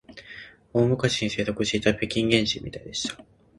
[0.73, 3.23] 大昔に生息していた北京原人みたいでした